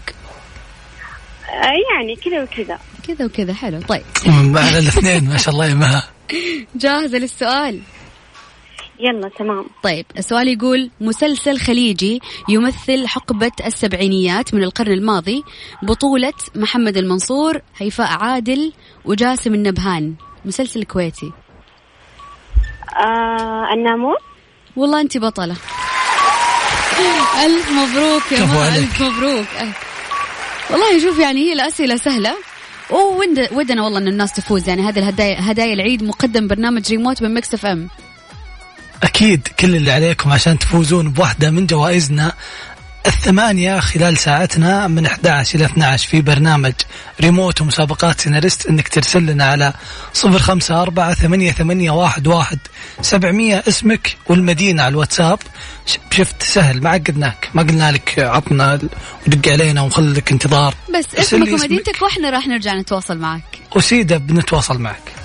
آه، 1.48 1.96
يعني 1.96 2.16
كذا 2.16 2.42
وكذا. 2.42 2.78
كذا 3.08 3.24
وكذا 3.24 3.54
حلو. 3.54 3.80
طيب. 3.80 4.02
على 4.56 4.78
الاثنين. 4.78 5.28
ما 5.28 5.36
شاء 5.36 5.54
الله 5.54 5.66
يا 5.66 5.74
مها. 5.74 6.08
جاهزة 6.74 7.18
للسؤال. 7.18 7.80
يلا 9.00 9.28
تمام. 9.28 9.66
طيب 9.82 10.06
السؤال 10.18 10.48
يقول 10.48 10.90
مسلسل 11.00 11.58
خليجي 11.58 12.20
يمثل 12.48 13.06
حقبة 13.06 13.52
السبعينيات 13.66 14.54
من 14.54 14.62
القرن 14.64 14.92
الماضي 14.92 15.44
بطولة 15.82 16.32
محمد 16.54 16.96
المنصور 16.96 17.60
هيفاء 17.76 18.08
عادل 18.08 18.72
وجاسم 19.04 19.54
النبهان. 19.54 20.14
مسلسل 20.44 20.84
كويتي. 20.84 21.32
آه 22.96 23.74
الناموس 23.74 24.16
والله 24.76 25.00
أنت 25.00 25.18
بطلة. 25.18 25.56
ألف 27.44 27.70
مبروك 27.70 28.32
يا 28.32 28.60
عليك. 28.60 28.78
ألف 28.78 29.02
مبروك. 29.02 29.46
أه. 29.46 29.72
والله 30.70 30.98
شوف 30.98 31.18
يعني 31.18 31.40
هي 31.40 31.52
الأسئلة 31.52 31.96
سهلة. 31.96 32.34
ودنا 33.52 33.82
والله 33.82 33.98
إن 33.98 34.08
الناس 34.08 34.32
تفوز 34.32 34.68
يعني 34.68 34.82
هذه 34.82 34.98
الهدايا 34.98 35.36
هدايا 35.40 35.74
العيد 35.74 36.04
مقدم 36.04 36.48
برنامج 36.48 36.90
ريموت 36.90 37.22
من 37.22 37.34
Mix 37.34 37.54
FM. 37.54 37.88
أكيد 39.02 39.48
كل 39.60 39.76
اللي 39.76 39.92
عليكم 39.92 40.32
عشان 40.32 40.58
تفوزون 40.58 41.10
بواحده 41.10 41.50
من 41.50 41.66
جوائزنا 41.66 42.32
الثمانية 43.06 43.80
خلال 43.80 44.18
ساعتنا 44.18 44.88
من 44.88 45.06
11 45.06 45.58
إلى 45.58 45.64
12 45.64 46.08
في 46.08 46.20
برنامج 46.20 46.72
ريموت 47.20 47.60
ومسابقات 47.60 48.20
سيناريست. 48.20 48.66
إنك 48.66 48.88
ترسل 48.88 49.26
لنا 49.26 49.44
على 49.44 49.72
054 50.24 51.50
ثمانية 51.52 51.90
واحد 51.90 52.26
واحد 52.26 52.58
سبعمية 53.02 53.64
اسمك 53.68 54.16
والمدينة 54.26 54.82
على 54.82 54.92
الواتساب. 54.92 55.38
شفت 56.10 56.42
سهل 56.42 56.82
ما 56.82 56.90
عقدناك 56.90 57.48
ما 57.54 57.62
قلنا 57.62 57.92
لك 57.92 58.18
عطنا 58.18 58.80
ودق 59.26 59.52
علينا 59.52 59.80
ونخلي 59.82 60.12
لك 60.12 60.32
انتظار. 60.32 60.74
بس 60.98 61.14
اسمك 61.14 61.48
ومدينتك 61.48 62.02
وإحنا 62.02 62.30
راح 62.30 62.46
نرجع 62.46 62.74
نتواصل 62.74 63.18
معك. 63.18 63.58
وسيدة 63.76 64.16
بنتواصل 64.16 64.78
معك. 64.78 65.19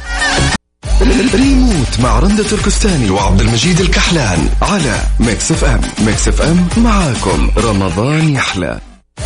ريموت 1.02 2.00
مع 2.00 2.20
رندة 2.20 2.44
تركستاني 2.44 3.10
وعبد 3.10 3.42
المجيد 3.42 3.80
الكحلان 3.80 4.50
على 4.62 5.00
Mix 5.20 5.52
FM. 5.52 5.82
Mix 6.06 6.28
FM 6.28 6.68
معاكم. 6.78 7.52
رمضان 7.58 8.30
يحلى. 8.30 8.80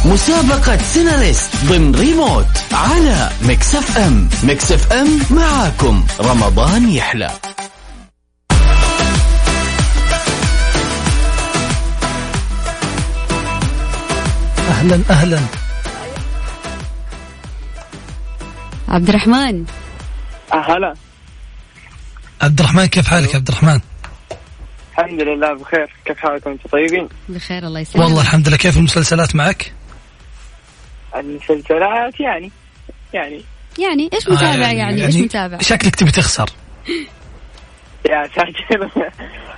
مسابقة 0.06 0.78
سيناريست 0.78 1.50
ضمن 1.66 1.96
ريموت 1.96 2.46
على 2.74 3.30
Mix 3.48 3.76
FM. 3.76 4.30
Mix 4.44 4.72
FM 4.72 5.20
معاكم. 5.30 6.06
رمضان 6.22 6.90
يحلى. 6.90 7.32
أهلا 14.70 15.00
أهلا. 15.10 15.40
عبد 18.90 19.10
الرحمن. 19.10 19.66
هلا 20.54 20.94
عبد 22.42 22.60
الرحمن 22.60 22.86
كيف 22.86 23.08
حالك 23.08 23.30
يا 23.30 23.36
عبد 23.36 23.48
الرحمن؟ 23.48 23.80
الحمد 24.92 25.22
لله 25.22 25.54
بخير. 25.54 25.94
كيف 26.06 26.18
حالكم 26.18 26.50
أنتم 26.52 26.70
طيبين؟ 26.70 27.10
بخير 27.30 27.68
الله 27.68 27.80
يسلمك. 27.80 28.06
والله 28.06 28.22
الحمد 28.22 28.48
لله. 28.48 28.58
كيف 28.58 28.78
المسلسلات 28.78 29.36
معك؟ 29.36 29.74
المسلسلات 31.16 32.20
يعني 32.20 32.52
يعني. 33.14 33.42
يعني 33.80 34.10
إيش 34.14 34.30
متابع 34.30 34.72
يعني, 34.72 35.06
إيش 35.06 35.16
متابع؟ 35.16 35.58
شكلك 35.62 35.96
تبي 35.96 36.12
تخسر. 36.12 36.50
يا 38.10 38.28
ساتر. 38.28 38.92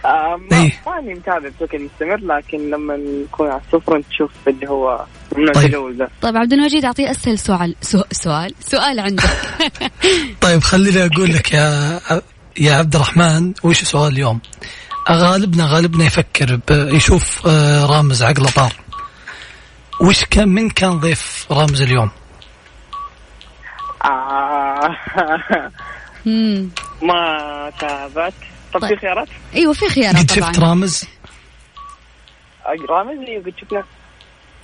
آه، 0.06 0.40
ما 0.52 0.58
إيه. 0.58 0.72
ماني 0.88 1.14
متابع 1.14 1.50
بشكل 1.50 1.82
مستمر 1.84 2.36
لكن 2.38 2.70
لما 2.70 2.98
نكون 2.98 3.50
على 3.50 3.62
السفرة 3.62 4.04
تشوف 4.10 4.32
اللي 4.48 4.70
هو 4.70 5.06
ممنوع 5.36 5.54
طيب. 5.54 5.66
التجول 5.66 6.08
طيب 6.22 6.38
عبد 6.38 6.54
المجيد 6.54 6.86
أعطيه 6.86 7.12
أسهل 7.12 7.40
سؤال. 7.40 7.76
سؤال. 8.12 8.54
سؤال 8.60 9.00
عندك. 9.00 9.24
طيب 10.42 10.60
خليني 10.64 11.06
أقول 11.06 11.34
لك 11.34 11.54
يا 11.54 12.00
يا 12.60 12.74
عبد 12.74 12.96
الرحمن 12.96 13.54
وش 13.64 13.84
سؤال 13.84 14.14
اليوم؟ 14.14 14.42
غالبنا 15.12 15.66
غالبنا 15.66 16.06
يفكر 16.06 16.60
يشوف 16.72 17.48
آه، 17.48 17.86
رامز 17.86 18.24
عقله 18.24 18.50
طار 18.50 18.74
وش 20.02 20.26
كان 20.26 20.50
من 20.50 20.70
كان 20.70 21.00
ضيف 21.00 21.46
رامز 21.52 21.82
اليوم؟ 21.82 22.12
آه. 24.06 24.98
ما 27.02 27.72
تابعت. 27.80 28.34
طب 28.74 28.80
طيب. 28.80 28.90
في 28.90 28.96
خيارات؟ 28.96 29.28
أيوه 29.56 29.74
في 29.74 29.90
خيارات 29.90 30.18
قد 30.18 30.32
شفت 30.32 30.60
رامز؟ 30.60 31.06
رامز 32.90 33.20
أيوه 33.20 33.44
قد 33.44 33.54
شفناه 33.62 33.84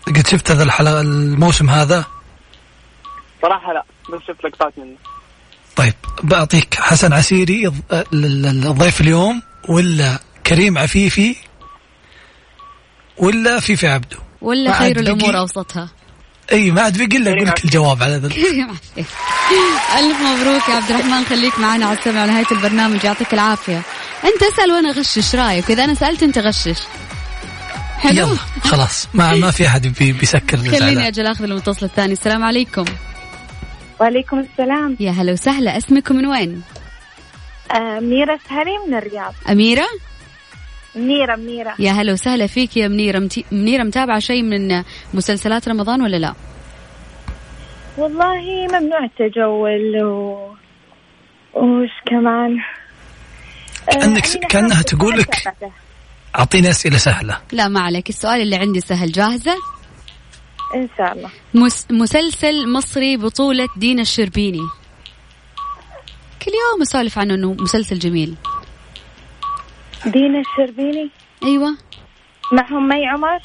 قد 0.08 0.28
شفت 0.28 0.52
هذا 0.52 0.64
الحلقة 0.64 1.02
الموسم 1.02 1.70
هذا؟ 1.70 2.06
صراحة 3.42 3.74
لا 3.74 3.84
بس 4.14 4.22
شفت 4.28 4.46
لقطات 4.46 4.74
منه. 4.78 4.96
طيب 5.78 5.94
بعطيك 6.24 6.76
حسن 6.80 7.14
عسيري 7.14 7.68
ال- 7.68 8.46
الضيف 8.46 9.02
اليوم 9.02 9.42
ولا 9.70 10.20
كريم 10.48 10.78
عفيفي 10.78 11.36
ولا 13.18 13.60
فيفي 13.60 13.88
عبده؟ 13.88 14.18
ولا 14.42 14.80
خير 14.80 15.00
الأمور 15.00 15.38
أوسطها. 15.38 15.90
إي 16.52 16.72
ما 16.72 16.82
عاد 16.82 16.98
بقي 16.98 17.18
إلا 17.18 17.32
أقول 17.32 17.48
لك 17.48 17.66
الجواب 17.66 18.04
على 18.04 18.16
عفيف. 18.70 19.14
ألف 19.98 20.18
مبروك 20.22 20.70
يا 20.70 20.74
عبد 20.76 20.90
الرحمن 20.92 21.26
خليك 21.26 21.60
معنا 21.60 21.86
على 21.86 21.98
السمع 21.98 22.26
نهاية 22.26 22.46
البرنامج 22.52 23.04
يعطيك 23.04 23.34
العافية. 23.34 23.82
أنت 24.24 24.44
اسأل 24.54 24.72
وأنا 24.72 24.90
أغشش 24.90 25.36
رأيك 25.36 25.72
إذا 25.72 25.84
أنا 25.84 25.94
سألت 25.94 26.24
أنت 26.24 26.38
غشش. 26.38 26.80
حلو؟ 28.00 28.14
يلا 28.28 28.38
خلاص. 28.64 29.08
ما 29.14 29.34
ما 29.34 29.52
في 29.52 29.68
أحد 29.68 29.88
بي 29.88 30.12
بيسكر 30.12 30.58
خليني. 30.58 31.08
أجل 31.08 31.28
أخذ 31.28 31.44
المتصل 31.44 31.86
الثاني. 31.86 32.14
السلام 32.14 32.44
عليكم. 32.44 32.86
وعليكم 34.02 34.40
السلام. 34.40 34.98
يا 35.00 35.12
هلا 35.12 35.32
وسهلا. 35.32 35.78
اسمكم 35.78 36.16
من 36.16 36.26
وين؟ 36.26 36.62
آه 37.72 38.00
منيرة 38.00 38.40
سهري 38.50 38.78
من 38.88 38.94
الرياض. 38.94 39.34
أميرة؟ 39.50 39.86
منيرة 40.96 41.36
منيرة 41.36 41.76
يا 41.80 41.92
هلا 41.92 42.14
وسهلا 42.14 42.48
فيك 42.48 42.78
يا 42.78 42.88
منيرة. 42.88 43.20
متي... 43.20 43.46
منيرة 43.52 43.84
متابعة 43.84 44.20
شيء 44.20 44.44
من 44.44 44.84
مسلسلات 45.14 45.70
رمضان 45.70 46.02
ولا 46.02 46.18
لا؟ 46.18 46.34
والله 47.98 48.68
ممنوع 48.68 49.04
التجول 49.04 50.04
و... 50.04 50.38
وش 51.54 51.90
كمان؟ 52.06 52.58
آه، 53.90 53.94
كأنك 53.94 54.24
كأنها 54.50 54.82
تقول 54.82 55.18
لك 55.18 55.36
تابعته. 55.44 55.72
أعطيني 56.40 56.70
أسئلة 56.70 56.98
سهلة. 56.98 57.38
لا 57.52 57.68
ما 57.68 57.80
عليك. 57.80 58.10
السؤال 58.10 58.42
اللي 58.42 58.56
عندي 58.56 58.80
سهل. 58.80 59.12
جاهزة؟ 59.12 59.56
إن 60.76 60.90
شاء 60.98 61.14
الله. 61.14 61.30
مس... 61.54 61.88
مسلسل 61.92 62.74
مصري 62.74 63.18
بطولة 63.18 63.68
دينا 63.78 64.02
الشربيني. 64.02 64.68
كل 66.42 66.52
يوم 66.52 66.82
أسولف 66.82 67.20
عنه 67.20 67.34
إنه 67.34 67.54
مسلسل 67.54 68.00
جميل. 68.00 68.36
دينا 70.06 70.40
الشربيني؟ 70.40 71.10
أيوه. 71.44 71.78
معهم 72.52 72.88
مي 72.88 73.08
عمر؟ 73.08 73.40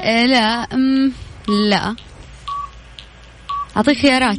آه 0.00 0.26
لا 0.26 0.68
أم 0.74 1.12
لا. 1.48 1.96
أعطيك 3.76 3.98
خيارات. 3.98 4.38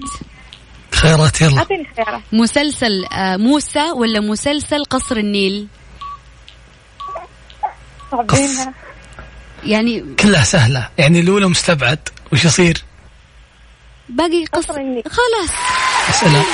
خيارات 0.91 1.41
يلا. 1.41 1.57
أعطيني 1.57 1.87
خيارات. 1.95 2.21
مسلسل 2.31 3.05
آه 3.05 3.37
موسى 3.37 3.91
ولا 3.91 4.19
مسلسل 4.19 4.85
قصر 4.85 5.17
النيل؟ 5.17 5.67
صعبينها 8.11 8.73
يعني 9.65 10.05
كلها 10.19 10.43
سهلة. 10.43 10.89
يعني 10.97 11.19
الأولى 11.19 11.47
مستبعد. 11.47 11.99
وش 12.33 12.45
يصير؟ 12.45 12.83
باقي 14.09 14.45
قصر 14.45 14.73
خلاص. 15.05 15.49
أسئلة. 16.09 16.43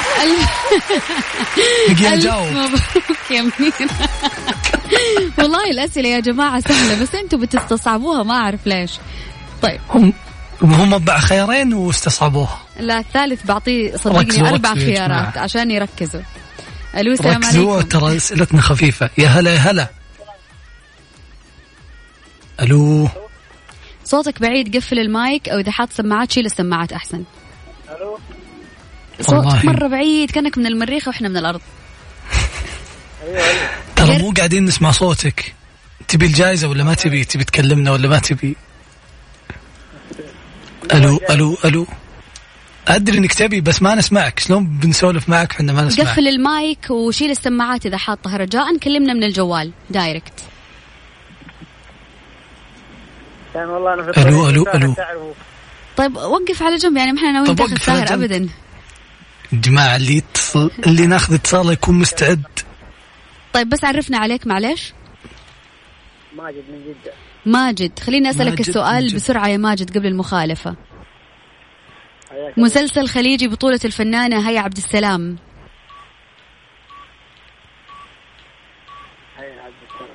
نقي 1.89 2.13
ألف 2.13 2.25
نجاوب 2.25 2.47
مبروك 2.47 3.31
يا 3.31 3.41
منير 3.41 3.73
والله 5.39 5.71
الأسئلة 5.71 6.09
يا 6.09 6.19
جماعة 6.19 6.59
سهلة 6.59 7.01
بس 7.01 7.15
أنتم 7.15 7.41
بتستصعبوها 7.41 8.23
ما 8.23 8.33
أعرف 8.33 8.67
ليش. 8.67 8.91
طيب. 9.61 9.79
هم 9.89 10.13
هم 10.61 10.93
أربع 10.93 11.19
خيارين 11.19 11.73
واستصعبوها. 11.73 12.59
لا 12.79 12.99
الثالث 12.99 13.45
بعطيه 13.45 13.95
صدقني 13.95 14.37
يا 14.37 14.75
خيارات. 14.75 15.37
عشان 15.37 15.71
يركزوا. 15.71 16.21
ألو 16.97 17.11
السلام 17.11 17.37
ركزوا 17.37 17.73
عليكم 17.73 17.89
ترى 17.89 18.17
أسئلتنا 18.17 18.61
خفيفة. 18.61 19.09
يا 19.17 19.27
هلا 19.27 19.53
يا 19.53 19.59
هلا. 19.59 19.98
ألو. 22.61 23.09
صوتك 24.05 24.41
بعيد 24.41 24.75
قفل 24.77 24.99
المايك 24.99 25.49
أو 25.49 25.59
إذا 25.59 25.71
حاط 25.71 25.93
سماعات 25.93 26.31
شيل 26.31 26.45
السماعات 26.45 26.93
أحسن. 26.93 27.23
صوتك 29.21 29.45
والله. 29.47 29.65
مرة 29.65 29.87
بعيد 29.87 30.31
كأنك 30.31 30.57
من 30.57 30.65
المريخ 30.65 31.07
وإحنا 31.07 31.29
من 31.29 31.37
الأرض. 31.37 31.61
ترى 33.95 34.17
مو 34.17 34.33
قاعدين 34.37 34.65
نسمع 34.65 34.91
صوتك. 34.91 35.53
تبي 36.07 36.25
الجائزة 36.25 36.67
ولا 36.67 36.83
ما 36.83 36.93
تبي؟ 36.93 37.23
تبي 37.23 37.43
تكلمنا 37.43 37.91
ولا 37.91 38.07
ما 38.07 38.19
تبي؟ 38.19 38.55
ألو 40.93 41.19
ألو 41.29 41.57
ألو. 41.65 41.87
أدري 42.87 43.17
إنك 43.17 43.33
تبي 43.33 43.61
بس 43.61 43.81
ما 43.81 43.95
نسمعك. 43.95 44.39
شلون 44.39 44.65
بنسولف 44.67 45.29
معك 45.29 45.51
إحنا 45.51 45.73
ما 45.73 45.81
نسمعك؟ 45.81 46.07
قفل 46.07 46.27
المايك 46.27 46.89
وشيل 46.89 47.31
السماعات 47.31 47.85
إذا 47.85 47.97
حاطها 47.97 48.37
رجاء 48.37 48.77
كلمنا 48.77 49.13
من 49.13 49.23
الجوال 49.23 49.71
دايركت. 49.89 50.33
كان 53.59 53.69
والله 53.69 53.93
أنا 53.93 54.11
في 54.11 54.21
ألو، 54.21 54.49
ألو. 54.49 54.93
تعرفوا. 54.93 55.33
طيب 55.97 56.15
وقف 56.15 56.63
على 56.63 56.75
جنب 56.75 56.97
يعني 56.97 57.11
ما 57.11 57.17
إحنا 57.17 57.31
ناويين 57.31 57.75
سهر 57.77 58.05
جنب. 58.05 58.21
ابدا 58.21 58.49
الجماعة 59.53 59.95
اللي 59.95 60.17
يتصل 60.17 60.71
اللي 60.87 61.05
ناخذ 61.05 61.33
اتصال 61.33 61.73
يكون 61.73 61.99
مستعد 61.99 62.43
طيب 63.53 63.69
بس 63.69 63.83
عرفنا 63.83 64.17
عليك 64.17 64.47
معلش 64.47 64.93
ماجد 66.37 66.63
من 66.69 66.83
جدة 66.83 67.13
ماجد 67.45 67.99
خليني 67.99 68.29
أسألك 68.29 68.49
ماجد 68.49 68.59
السؤال 68.59 69.01
من 69.01 69.07
جد. 69.07 69.15
بسرعة 69.15 69.47
يا 69.47 69.57
ماجد 69.57 69.97
قبل 69.97 70.07
الله. 70.07 70.75
مسلسل 72.57 73.07
خليجي 73.07 73.47
بطولة 73.47 73.79
الفنانة 73.85 74.49
هيا 74.49 74.59
عبد 74.59 74.77
السلام 74.77 75.37
حيا 79.37 79.61
عبد 79.61 79.73
السلام. 79.89 80.09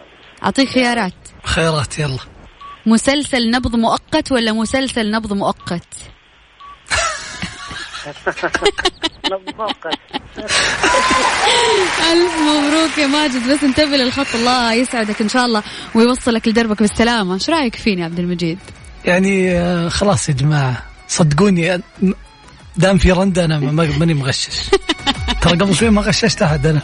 أعطيك 0.44 0.68
خيارات 0.68 1.14
خيرات 1.44 1.98
يلا 1.98 2.18
مسلسل 2.86 3.50
نبض 3.50 3.76
مؤقت 3.76 4.32
ولا 4.32 4.52
مسلسل 4.52 5.10
نبض 5.10 5.32
مؤقت؟ 5.32 5.86
نبض 9.32 9.54
مؤقت. 9.58 9.98
ألف 12.12 12.32
مبروك 12.40 12.98
يا 12.98 13.06
ماجد. 13.06 13.48
بس 13.50 13.62
انتبه 13.64 13.96
للخط 13.96 14.34
الله 14.34 14.72
يسعدك 14.72 15.20
إن 15.20 15.28
شاء 15.28 15.44
الله 15.46 15.62
ويوصلك 15.94 16.48
لدربك 16.48 16.80
بالسلامة. 16.80 17.34
إيش 17.34 17.50
رأيك 17.50 17.74
فيني 17.76 18.00
يا 18.00 18.04
عبد 18.06 18.18
المجيد؟ 18.18 18.58
يعني 19.04 19.58
آه، 19.58 19.88
خلاص 19.88 20.28
يا 20.28 20.34
جماعة 20.34 20.82
صدقوني 21.08 21.80
دام 22.76 22.98
في 22.98 23.12
رند 23.12 23.38
أنا 23.38 23.58
ما- 23.58 23.72
ما- 23.72 23.98
ماني 23.98 24.14
مغشش. 24.14 24.48
ترى 25.42 25.52
قبل 25.56 25.74
شوي 25.74 25.90
ما 25.90 26.02
غششت 26.02 26.42
أحد 26.42 26.66
أنا. 26.66 26.82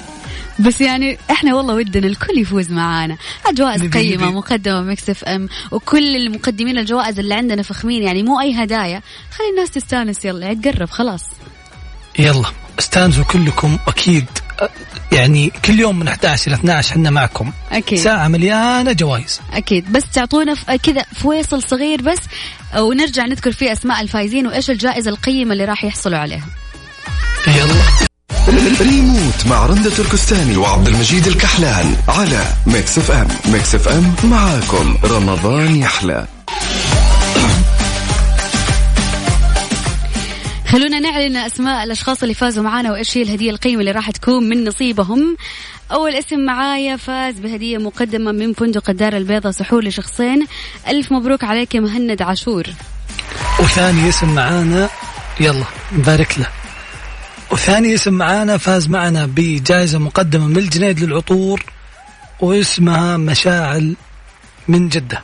بس 0.60 0.80
يعني 0.80 1.18
إحنا 1.30 1.54
والله 1.54 1.74
ودنا 1.74 2.06
الكل 2.06 2.38
يفوز 2.38 2.70
معانا. 2.70 3.16
جوائز 3.52 3.82
نبي. 3.82 4.16
مقدمة 4.16 4.80
Mix 4.80 5.10
FM 5.10 5.48
وكل 5.70 6.16
المقدمين 6.16 6.78
الجوائز 6.78 7.18
اللي 7.18 7.34
عندنا 7.34 7.62
فخمين 7.62 8.02
يعني 8.02 8.22
مو 8.22 8.40
أي 8.40 8.64
هدايا. 8.64 9.02
خلي 9.38 9.48
الناس 9.50 9.70
تستانس 9.70 10.24
يلا 10.24 10.46
عيد 10.46 10.68
قرب 10.68 10.90
خلاص. 10.90 11.24
يلا 12.18 12.44
استانسوا 12.78 13.24
كلكم 13.24 13.78
أكيد. 13.88 14.26
آه، 14.60 14.70
يعني 15.12 15.50
كل 15.64 15.80
يوم 15.80 15.98
من 15.98 16.08
11 16.08 16.46
إلى 16.46 16.56
12 16.56 16.90
إحنا 16.92 17.10
معكم. 17.10 17.52
أكيد. 17.72 17.98
ساعة 17.98 18.28
مليانة 18.28 18.92
جوائز. 18.92 19.40
أكيد. 19.52 19.92
بس 19.92 20.02
تعطونا 20.14 20.54
كذا 20.54 21.02
فويصل 21.14 21.62
صغير 21.62 22.02
بس 22.02 22.18
ونرجع 22.78 23.26
نذكر 23.26 23.52
فيه 23.52 23.72
أسماء 23.72 24.00
الفايزين 24.00 24.46
وإيش 24.46 24.70
الجائزة 24.70 25.10
القيمة 25.10 25.52
اللي 25.52 25.64
راح 25.64 25.84
يحصلوا 25.84 26.18
عليها. 26.18 26.46
يلا. 27.46 28.09
ريموت 28.48 29.46
مع 29.46 29.66
رندة 29.66 29.90
تركستاني 29.90 30.56
وعبد 30.56 30.88
المجيد 30.88 31.26
الكحلان 31.26 31.96
على 32.08 32.44
Mix 32.66 32.98
FM. 32.98 33.28
Mix 33.52 33.74
FM 33.74 34.14
معاكم. 34.24 34.96
رمضان 35.04 35.76
يحلى. 35.76 36.26
خلونا 40.68 41.00
نعلن 41.00 41.36
أسماء 41.36 41.84
الأشخاص 41.84 42.22
اللي 42.22 42.34
فازوا 42.34 42.64
معانا 42.64 42.92
وإيش 42.92 43.16
هي 43.16 43.22
الهدية 43.22 43.50
القيمة 43.50 43.80
اللي 43.80 43.90
راح 43.90 44.10
تكون 44.10 44.48
من 44.48 44.64
نصيبهم. 44.64 45.36
أول 45.92 46.14
اسم 46.14 46.40
معايا 46.40 46.96
فاز 46.96 47.34
بهدية 47.38 47.78
مقدمة 47.78 48.32
من 48.32 48.52
فندق 48.52 48.90
الدار 48.90 49.16
البيضاء 49.16 49.52
سحور 49.52 49.84
لشخصين. 49.84 50.46
ألف 50.88 51.12
مبروك 51.12 51.44
عليك 51.44 51.74
يا 51.74 51.80
مهند 51.80 52.22
عاشور. 52.22 52.64
وثاني 53.60 54.08
اسم 54.08 54.34
معانا 54.34 54.88
يلا 55.40 55.64
نبارك 55.92 56.38
له. 56.38 56.59
وثاني 57.50 57.94
اسم 57.94 58.14
معانا 58.14 58.56
فاز 58.56 58.88
معنا 58.88 59.26
بجائزة 59.26 59.98
مقدمة 59.98 60.46
من 60.46 60.56
الجنيد 60.56 61.00
للعطور 61.00 61.64
واسمها 62.40 63.16
مشاعل 63.16 63.96
من 64.68 64.88
جدة. 64.88 65.22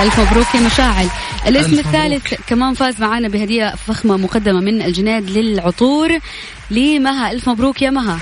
ألف 0.00 0.20
مبروك 0.20 0.54
يا 0.54 0.60
مشاعل. 0.60 1.08
الاسم 1.46 1.78
ألف 1.78 1.86
الثالث 1.86 2.34
كمان 2.46 2.74
فاز 2.74 3.00
معانا 3.00 3.28
بهدية 3.28 3.74
فخمة 3.86 4.16
مقدمة 4.16 4.60
من 4.60 4.82
الجنيد 4.82 5.30
للعطور. 5.30 6.18
لمها 6.70 7.32
ألف 7.32 7.48
مبروك 7.48 7.82
يا 7.82 7.90
مها. 7.90 8.18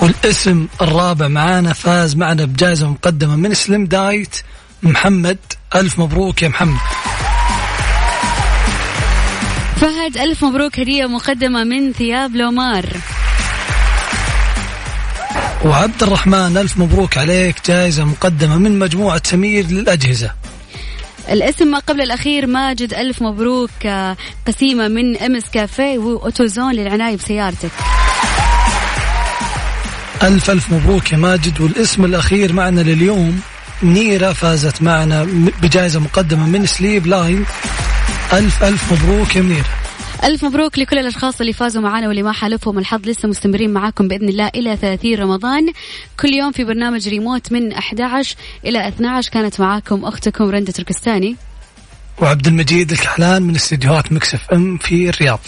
والاسم 0.00 0.66
الرابع 0.82 1.28
معانا 1.28 1.72
فاز 1.72 2.16
معنا 2.16 2.44
بجائزة 2.44 2.90
مقدمة 2.90 3.36
من 3.36 3.54
سليم 3.54 3.86
دايت 3.86 4.36
محمد 4.82 5.38
ألف 5.74 5.98
مبروك 5.98 6.42
يا 6.42 6.48
محمد. 6.48 6.78
فهد 9.80 10.16
ألف 10.16 10.44
مبروك. 10.44 10.80
هدية 10.80 11.06
مقدمة 11.06 11.64
من 11.64 11.92
ثياب 11.92 12.36
لومار. 12.36 12.86
وعبد 15.64 16.02
الرحمن 16.02 16.56
ألف 16.56 16.78
مبروك 16.78 17.18
عليك. 17.18 17.56
جائزة 17.66 18.04
مقدمة 18.04 18.58
من 18.58 18.78
مجموعة 18.78 19.22
سمير 19.24 19.66
للأجهزة. 19.66 20.30
الاسم 21.30 21.66
ما 21.66 21.78
قبل 21.78 22.00
الأخير 22.00 22.46
ماجد 22.46 22.94
ألف 22.94 23.22
مبروك. 23.22 23.70
قسيمة 24.46 24.88
من 24.88 25.16
أمس 25.16 25.44
كافيه 25.52 25.98
و 25.98 26.06
AutoZone 26.06 26.74
للعناية 26.74 27.16
بسيارتك. 27.16 27.70
ألف 30.22 30.50
ألف 30.50 30.72
مبروك 30.72 31.12
يا 31.12 31.16
ماجد. 31.16 31.60
والاسم 31.60 32.04
الأخير 32.04 32.52
معنا 32.52 32.80
لليوم 32.80 33.40
منيرة 33.82 34.32
فازت 34.32 34.82
معنا 34.82 35.26
بجائزة 35.62 36.00
مقدمة 36.00 36.46
من 36.46 36.66
Sleep 36.66 37.06
Line. 37.06 37.44
ألف 38.32 38.64
ألف 38.64 38.92
مبروك 38.92 39.36
يا 39.36 39.42
منيرة 39.42 39.64
ألف 40.24 40.44
مبروك 40.44 40.78
لكل 40.78 40.98
الأشخاص 40.98 41.40
اللي 41.40 41.52
فازوا 41.52 41.82
معنا 41.82 42.08
واللي 42.08 42.22
ما 42.22 42.32
حالفهم 42.32 42.78
الحظ. 42.78 43.08
لسه 43.08 43.28
مستمرين 43.28 43.72
معاكم 43.72 44.08
بإذن 44.08 44.28
الله 44.28 44.48
إلى 44.48 44.76
30 44.76 45.14
رمضان. 45.14 45.72
كل 46.20 46.28
يوم 46.28 46.52
في 46.52 46.64
برنامج 46.64 47.08
ريموت 47.08 47.52
من 47.52 47.72
11 47.72 48.36
إلى 48.64 48.88
12 48.88 49.30
كانت 49.30 49.60
معاكم 49.60 50.04
أختكم 50.04 50.44
رندة 50.44 50.72
تركستاني. 50.72 51.36
وعبد 52.22 52.46
المجيد 52.46 52.90
الكحلان 52.90 53.42
من 53.42 53.54
استديوهات 53.54 54.12
مكسف 54.12 54.50
أم 54.52 54.78
في 54.78 55.08
الرياض. 55.08 55.40